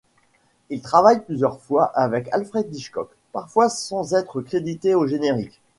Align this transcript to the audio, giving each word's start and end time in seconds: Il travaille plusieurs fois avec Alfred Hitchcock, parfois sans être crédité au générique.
Il 0.71 0.81
travaille 0.81 1.23
plusieurs 1.23 1.59
fois 1.61 1.91
avec 1.93 2.27
Alfred 2.33 2.73
Hitchcock, 2.73 3.11
parfois 3.33 3.69
sans 3.69 4.15
être 4.15 4.41
crédité 4.41 4.95
au 4.95 5.05
générique. 5.05 5.61